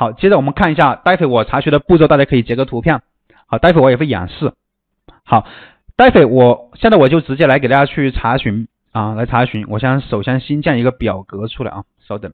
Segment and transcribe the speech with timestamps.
[0.00, 3.02] 好，接着我们看一下，待会我查询的步骤，大家可以截个图片。
[3.44, 4.54] 好，待会我也会演示。
[5.24, 5.46] 好，
[5.94, 9.66] 待会我现在我就直接来给大家去查询啊，来查询。
[9.68, 12.32] 我先首先新建一个表格出来啊，稍等。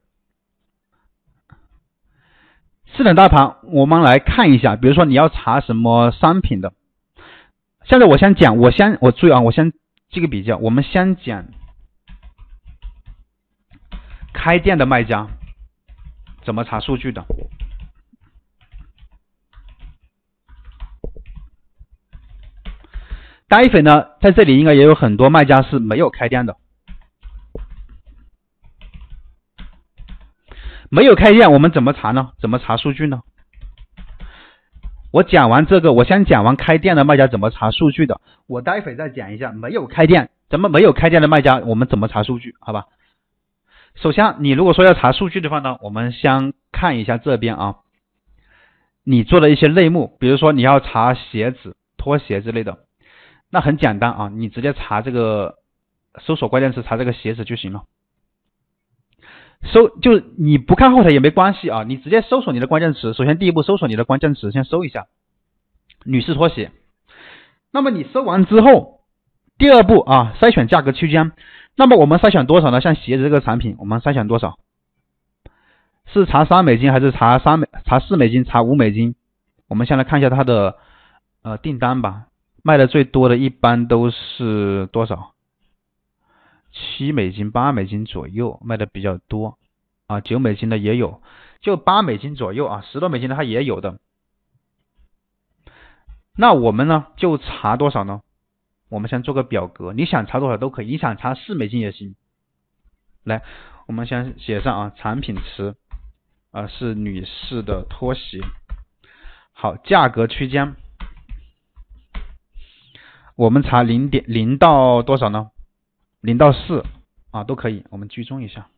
[2.95, 6.73] 四等大盘，我们来看一下，比如说你要查什么商品的。
[7.83, 9.73] 现在我先讲，我先我注意啊，我先
[10.09, 11.47] 记个比较，我们先讲
[14.33, 15.27] 开店的卖家
[16.45, 17.25] 怎么查数据的。
[23.49, 26.57] 待会呢，在这里应该也有很多卖家是没有开店的，
[30.91, 32.33] 没有开店，我们怎么查呢？
[32.41, 33.23] 怎么查数据呢？
[35.13, 42.57] 我讲完这个，我先讲完开店的卖家怎么查数据的，我待会再讲一下没有开店，怎么没有开店的卖家我们怎么查数据？
[42.59, 42.87] 好吧？
[43.95, 47.77] 首先，你如果说要查数据的话呢，我们先看一下这边啊，
[49.05, 52.86] 你做的一些类目，比如说你要查鞋子、拖鞋之类的。
[53.57, 55.55] 那很简单啊，你直接查这个
[56.21, 57.85] 搜索关键词，查这个鞋子就行了。
[59.63, 63.15] 搜就你不看后台也没关系啊，你直接搜索你的关键词。
[63.15, 65.07] 首先第一步搜索你的关键词，先搜一下
[66.05, 66.71] 女士拖鞋。
[67.73, 69.01] 那么你搜完之后，
[69.57, 71.33] 第二步啊，筛选价格区间。
[71.77, 72.83] 那么我们筛选多少呢？
[72.83, 74.59] 像鞋子这个产品，我们筛选多少？
[76.13, 78.45] 是查三美金还是查三美查四美金？
[78.45, 79.15] 查五美金？
[79.67, 80.77] 我们先来看一下它的
[81.43, 82.27] 呃订单吧。
[82.67, 85.35] 卖的最多的一般都是多少？
[86.73, 89.57] 七美金、八美金左右卖的比较多
[90.09, 91.23] 啊，九美金的也有，
[91.61, 94.01] 就八美金左右啊，十多美金的它也有的。
[96.37, 98.23] 那我们呢就查多少呢？
[98.89, 102.17] 我们先做个表格，你想查多少都可以，你想查四美金也行。
[103.23, 103.45] 来，
[103.87, 105.77] 我们先写上啊，产品词
[106.51, 108.41] 啊是女士的拖鞋，
[109.53, 110.75] 好，价格区间。
[113.37, 115.51] 我们查零点零到多少呢？
[116.21, 116.85] 零到四
[117.31, 118.71] 啊都可以，我们居中一下，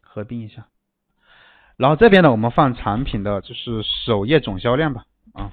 [0.00, 0.68] 合并一下。
[1.76, 5.52] 然后这边呢，我们放产品的就是首页总销量吧啊，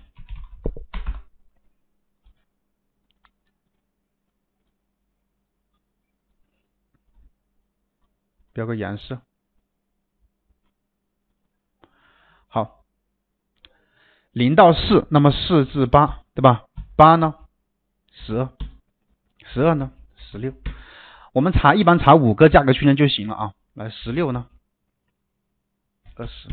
[8.53, 9.21] 标个颜色。
[14.31, 16.65] 零到四，那么四至八，对吧？
[16.95, 17.35] 八呢？
[18.11, 18.49] 十二，
[19.53, 19.91] 十二呢？
[20.15, 20.53] 十六。
[21.33, 23.51] 我们查一般查五个价格区间就行了啊。
[23.73, 24.47] 来，十六呢？
[26.15, 26.49] 二十。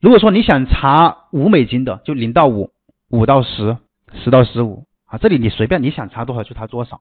[0.00, 2.72] 如果说你想查五美金的，就零到五，
[3.08, 3.78] 五到十，
[4.24, 5.18] 十到十五啊。
[5.18, 7.00] 这里你随便你想查多少就查多少。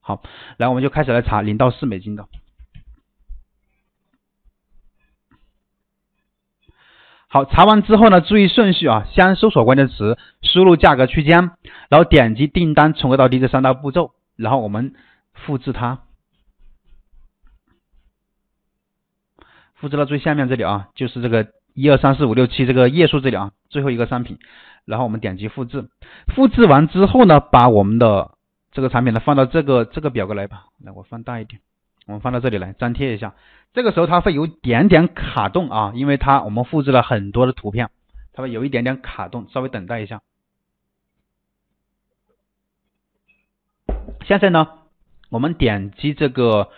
[0.00, 0.22] 好，
[0.56, 2.26] 来我们就开始来查零到四美金的。
[7.32, 11.52] 好，查完之后呢，注意顺序啊，先搜索关键词，输入价格区间，
[11.88, 14.94] 然后点击订单从 A 到低这三大步骤，然后我们
[15.32, 16.00] 复制它，
[19.76, 24.40] 复制到最下面这里啊，就是这个一二三四五六七这个页数这里啊，最后一个商品，
[24.84, 25.88] 然后我们点击复制，
[26.34, 28.32] 复制完之后呢，把我们的
[28.72, 31.62] 这个产品呢放到这个这个表格来吧，来我放大一点。
[32.10, 33.36] 我们放到这里来粘贴一下，
[33.72, 37.88] 这个时候它会有点点卡顿啊，因为它我们复制了很多的图片，
[38.32, 40.20] 它会有一点点卡顿，稍微等待一下。
[44.26, 44.80] 现在呢，
[45.28, 46.70] 我们点击这个，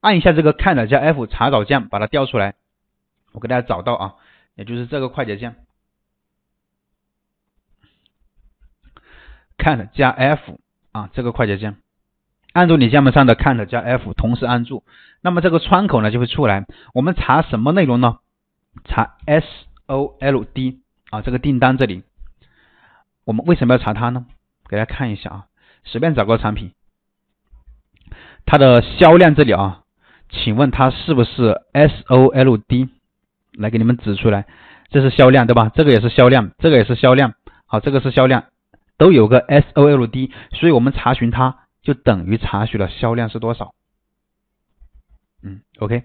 [0.00, 2.54] 按一下这个 Command 加 F 查找键，把它调出来。
[3.32, 4.14] 我给大家找到啊，
[4.54, 5.56] 也就是这个快捷键
[9.58, 10.58] ，Command 加 F
[10.92, 11.76] 啊，这个快捷键。
[12.52, 14.82] 按住你键盘上的 Ctrl 加 F，同时按住，
[15.22, 16.66] 那么这个窗口呢就会出来。
[16.92, 18.18] 我们查什么内容呢？
[18.84, 20.78] 查 SOLD
[21.10, 22.02] 啊，这个订单这里。
[23.24, 24.26] 我们为什么要查它呢？
[24.68, 25.44] 给大家看一下啊，
[25.84, 26.72] 随便找个产品，
[28.46, 29.82] 它的销量这里啊，
[30.30, 32.88] 请问它是不是 SOLD？
[33.52, 34.46] 来给你们指出来，
[34.90, 35.70] 这是销量对吧？
[35.72, 37.34] 这个也是销量，这个也是销量，
[37.66, 38.46] 好，这个是销量，
[38.98, 41.58] 都有个 SOLD，所以我们查询它。
[41.82, 43.74] 就等于查询了销量是多少，
[45.42, 46.04] 嗯，OK。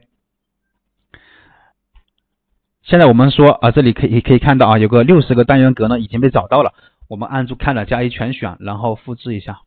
[2.83, 6.73] 现在我们说啊，这里可以可以看到啊，有个六十个单元格呢已经被找到了。
[7.07, 9.61] 我们按住看了加一全选，然后复制一下，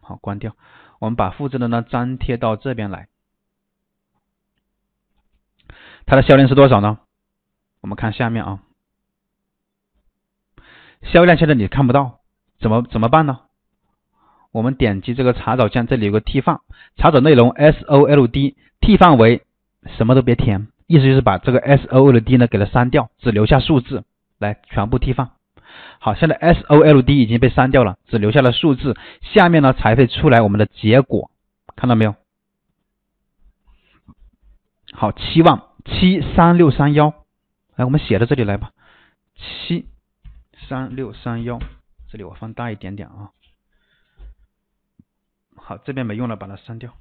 [0.00, 0.56] 好，关掉。
[0.98, 3.08] 我们把复制的呢粘贴到这边来。
[6.06, 6.98] 它的销量是多少呢？
[7.80, 8.62] 我们看下面啊，
[11.02, 12.20] 销量现在你看不到，
[12.58, 13.43] 怎么怎么办呢？
[14.54, 16.60] 我们点击这个查找键，这里有个 T 范，
[16.96, 19.42] 查找内容 SOLD，T 范围
[19.96, 24.04] 什么都别填，意思就是把这个 SOLD 呢给它删掉，只留下数字，
[24.38, 25.32] 来全部 T 范。
[25.98, 31.32] 好，现在 SOLD 已经被删掉了，只留下了数字，下面呢才会出来我们的结果，
[31.74, 32.14] 看到没有？
[34.92, 37.12] 好，期望七三六三幺，
[37.74, 38.70] 来我们写到这里来吧，
[39.34, 39.86] 七
[40.68, 41.58] 三六三幺，
[42.08, 43.30] 这里我放大一点点啊。
[45.66, 46.92] 好，这边没用了，把它删掉。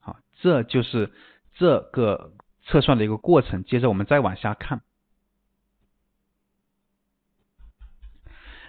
[0.00, 1.12] 好，这就是
[1.58, 2.32] 这个
[2.64, 3.62] 测算的一个过程。
[3.62, 4.80] 接着我们再往下看，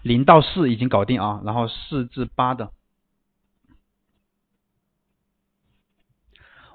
[0.02, 2.74] 零到四已经搞定啊，然后四至八的，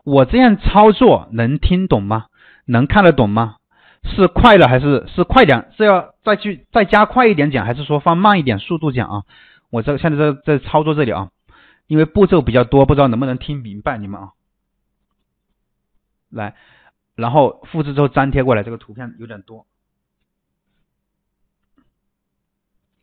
[0.02, 2.28] 我这样操作能听懂吗？
[2.64, 3.58] 能看得懂吗？
[4.02, 5.70] 是快了还是是快点？
[5.76, 9.24] 是要再去再加快一点讲，还是说放慢一点速度讲啊？
[9.68, 11.30] 我这现在在在操作这里啊。
[11.86, 14.32] 因为步骤比较多，不知道能不能听明白你们啊？
[16.28, 16.56] 来，
[17.14, 19.66] 然后复制之后粘贴过来，这个图片有点多。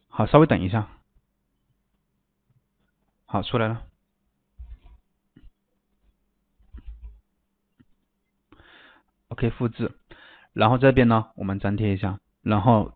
[0.10, 0.90] 好，稍微等一下。
[3.26, 3.84] 好，出来了。
[9.30, 9.98] OK，复制，
[10.52, 12.94] 然后这边呢，我们粘贴一下，然后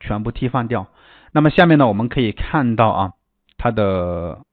[0.00, 0.90] 全部替换掉。
[1.30, 3.12] 那么下面呢，我们可以看到啊，
[3.66, 4.44] 它的。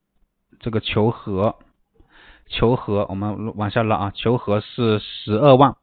[0.59, 1.59] 这个求和，
[2.47, 5.75] 求和，我们往下拉啊，求和是十二万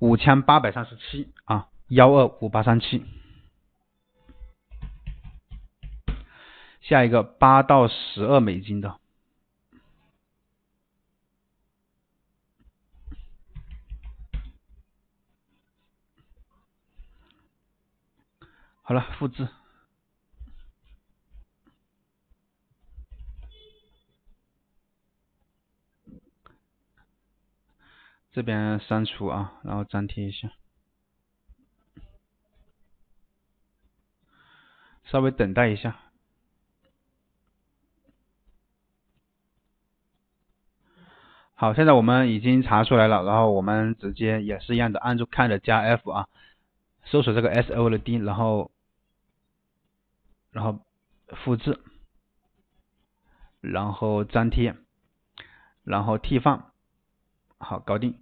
[0.00, 3.04] 五千八百三十七啊，幺二五八三七。
[6.80, 8.98] 下一个八到十二美金的，
[18.82, 19.46] 好了，复制。
[28.32, 30.52] 这边删除啊，然后粘贴一下，
[35.04, 35.98] 稍微等待一下。
[41.54, 46.28] 好，现在我们已经查出来了，然后我们直接也是一样的，按住 Ctrl 加 F 啊，
[47.04, 48.70] 搜索这个 S O 的 D，然后
[50.52, 50.80] 然后
[51.44, 51.78] 复制，
[53.60, 54.76] 然后粘贴，
[55.82, 56.70] 然后替换。
[57.60, 58.18] 好，搞定。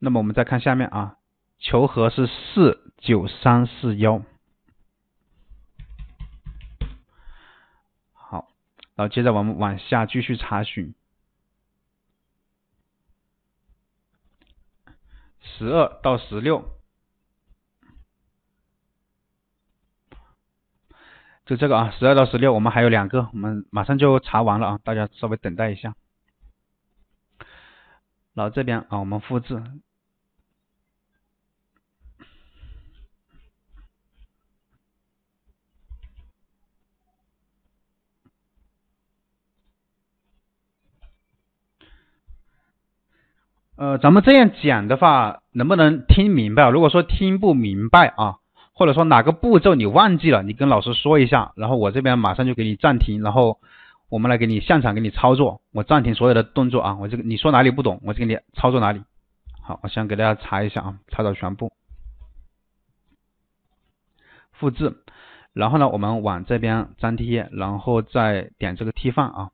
[0.00, 1.16] 那么我们再看下面啊，
[1.58, 4.22] 求和是四九三四幺。
[8.12, 8.48] 好，
[8.96, 10.94] 然后接着我们往下继续查询，
[15.40, 16.68] 十二到十六，
[21.46, 25.94] 就这个啊，十二到十六，我们还有两个，我们马上就查完了啊，大家稍微等待一下。
[28.34, 29.62] 然后这边啊，我们复制。
[43.76, 46.68] 呃，咱们这样讲的话，能不能听明白？
[46.68, 48.36] 如果说听不明白啊，
[48.74, 53.58] 或者说哪个步骤你忘记了，你跟老师说一下，然后我这边马上就给你暂停，然后。
[54.10, 59.02] 我们来给你现场给你操作，我暂停所有的动作啊，我这个你说哪里不懂，我就给你操作哪里。
[59.62, 61.72] 好，我先给大家查一下啊，查找全部，
[64.50, 64.96] 复制，
[65.52, 69.52] 然后呢，我们往这边粘贴，然后再点这个替换啊。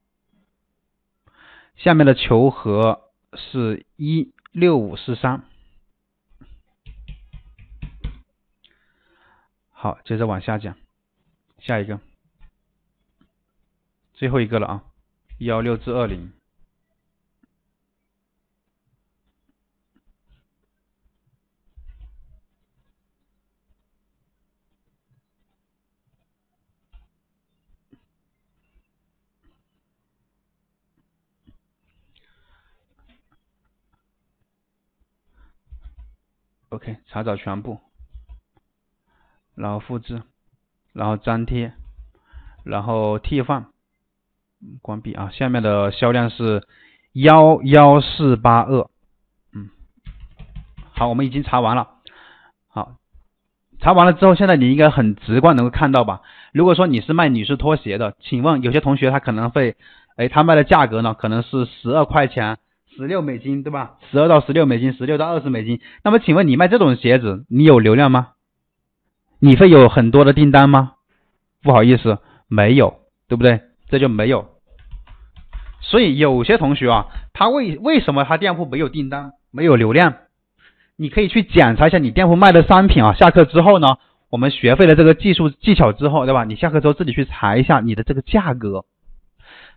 [1.76, 3.02] 下面的求和
[3.34, 5.44] 是一六五四三，
[9.70, 10.74] 好，接着往下讲，
[11.58, 12.00] 下一个。
[14.16, 14.82] 最后一个了啊，
[15.40, 16.32] 幺六至二零。
[36.70, 37.80] OK，查找全部，
[39.54, 40.22] 然后复制，
[40.94, 41.74] 然后粘贴，
[42.64, 43.70] 然后替换。
[44.82, 45.30] 关闭啊！
[45.32, 46.66] 下面的销量是
[47.12, 48.88] 幺幺四八二，
[49.54, 49.70] 嗯，
[50.92, 51.88] 好，我们已经查完了。
[52.68, 52.96] 好，
[53.80, 56.20] 查完了之后，现在你应该很直观能够看到吧？
[56.52, 59.76] 如果说你是卖女士拖鞋的，请问有些同学他可能会，
[60.16, 62.58] 哎，他卖的价格呢可能是十二块钱，
[62.96, 63.96] 十六美金，对吧？
[64.10, 65.80] 十二到十六美金，十六到二十美金。
[66.02, 68.28] 那么请问你卖这种鞋子，你有流量吗？
[69.38, 70.94] 你会有很多的订单吗？
[71.62, 72.18] 不好意思，
[72.48, 73.60] 没有，对不对？
[73.88, 74.55] 这就没有。
[75.88, 80.14] 所以有些同学啊，他为为什么他店铺没有订单，没有流量？
[80.96, 83.12] 你可以去检查一下你店铺卖的商品啊。
[83.12, 86.42] 下课之后呢，我们学会了这个技术技巧之后，对吧？
[86.42, 88.84] 你下课之后自己去查一下你的这个价格，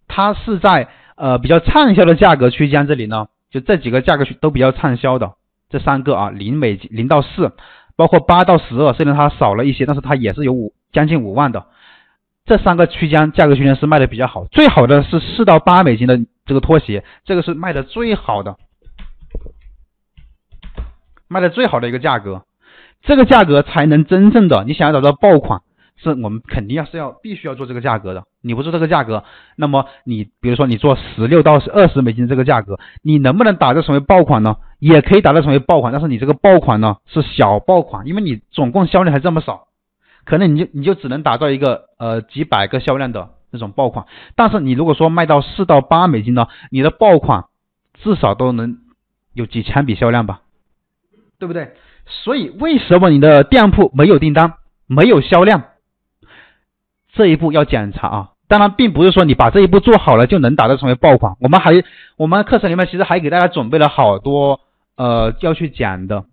[0.07, 5.33] 它是在呃比较畅销的价格区间这里呢，就这几个价格区都比较畅销的，
[5.69, 7.51] 这三个啊，零美金零到四，
[7.95, 11.67] 包括八到十二，虽然它少了一些，但是它也是有五将近五万的。
[12.49, 18.57] 这三个区间价格区间是卖的比较好，最好的是四到八美金的这个拖鞋，这个是卖的最好的，
[21.27, 22.41] 卖的最好的一个价格，
[23.03, 25.61] 这个价格才能真正的你想要找到爆款，
[25.95, 28.23] 是我们肯定要是要必须要做这个价格的。
[28.41, 29.23] 你不做这个价格，
[29.55, 34.55] 那么你比如说你做十六到二十美金这个价格，你能不能打造成为爆款呢？
[34.79, 39.67] 也可以打造成为爆款，但是你这个爆款呢是小爆款，因为你总共销量还这么少。
[40.29, 44.05] 可能你就你就只能打造一个呃几百个销量的那种爆款，
[44.35, 47.45] 但是你如果说卖到四到八美金呢，你的爆款
[47.95, 48.77] 至少都能
[49.33, 50.41] 有几千笔销量吧，
[51.39, 51.73] 对不对？
[52.05, 54.53] 所以为什么你的店铺没有订单，
[54.85, 55.63] 没有销量？
[57.11, 58.29] 这一步要检查啊！
[58.47, 61.37] 当然，并不是说你把这一步做好了就能打造成为爆款。
[61.39, 61.83] 我们还
[62.17, 64.59] 我们课程里面其实还给大家准备了好多
[64.95, 66.25] 呃要去讲的，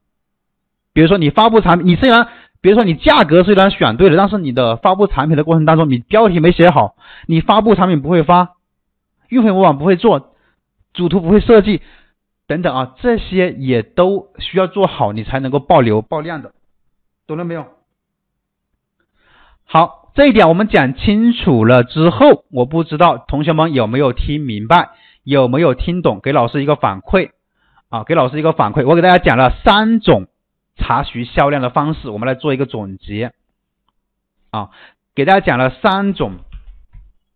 [0.92, 2.28] 比如说你发布产品，你虽然。
[2.66, 6.96] 比如说你价格虽然选对了，但是你的发布产品的过程当中，你标题没写好，
[7.28, 8.56] 你发布产品不会发，
[9.28, 10.34] 运费模板不会做，
[10.92, 11.80] 主图不会设计，
[12.48, 16.54] 等等啊，这些也都需要做好，你才能够爆流爆量的，
[17.28, 17.66] 懂了没有？
[19.64, 24.88] 好，这一点我们讲清楚了之后，我不知道同学们有没有听明白，
[25.22, 26.18] 有没有听懂？
[26.20, 27.30] 给老师一个反馈
[27.90, 28.84] 啊，给老师一个反馈。
[28.84, 30.26] 我给大家讲了三种。
[30.76, 33.32] 查询销量的方式，我们来做一个总结
[34.50, 34.70] 啊，
[35.14, 36.36] 给大家讲了三种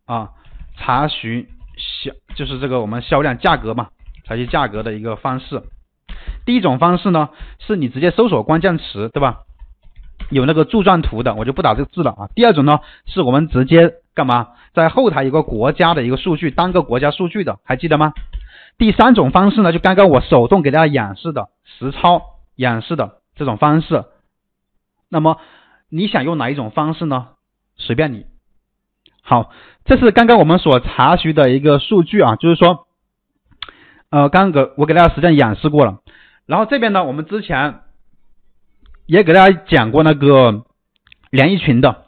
[0.07, 0.31] 啊
[0.77, 3.89] 查询销就是这个我们销量价格嘛，
[4.25, 5.63] 查询价格的一个方式。
[6.45, 9.41] 第一种方式呢，是你直接搜索关键词，对吧？
[10.31, 12.29] 有那个柱状图的，我就不打这个字了啊。
[12.35, 18.13] 第二种呢，是我们直接干嘛，在后台有个国家的一个数据，单个国家数据的，还记得吗？
[18.79, 22.23] 第三种方式呢，就刚刚我手动给大家演示的实操
[22.57, 23.20] 演示的。
[23.41, 24.05] 这种方式，
[25.09, 25.41] 那么
[25.89, 27.29] 你想用哪一种方式呢？
[27.77, 28.27] 随便你。
[29.23, 29.51] 好，
[29.87, 32.87] 这是刚刚我们所查询的一个数据啊，就是说，
[34.11, 36.01] 呃，刚刚我给大家实际演示过了。
[36.45, 37.81] 然后这边呢，我们之前
[39.07, 40.67] 也给大家讲过那个
[41.31, 42.05] 连衣裙的。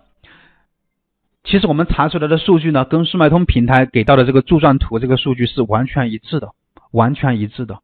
[1.44, 6.50] 其实我们查出来的数据呢，跟速卖通平台给到的这个柱状图这个数据是完全一致的，
[6.90, 7.78] 完全一致的。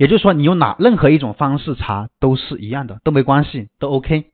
[0.00, 4.30] 也就是说，你用哪任何一种方式查都是一样的，都没关系，都 OK。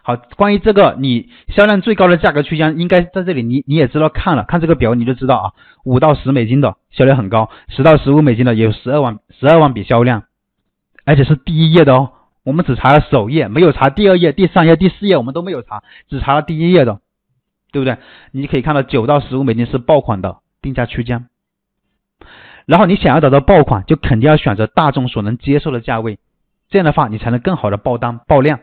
[0.00, 5.52] 好，关于这个，你销量最高的价格区间应该在这里，你你也知道看了，看这个表你就知道啊，
[5.84, 10.22] 五到十美金的销量很高，十到十五美金的有十二万十二万笔销量，
[11.04, 17.00] 而且是第一页的哦，我们只查了首页，没有查第二页、第三页、第四页，我们都没有查，只查了第一页的，
[17.70, 17.98] 对不对？
[18.32, 21.26] 你可以看到九到十五美金是爆款的定价区间。
[22.66, 26.18] 然后你想要找到爆款，就肯定要选择大众所能接受的价位，
[26.68, 28.60] 这样的话你才能更好的爆单爆量。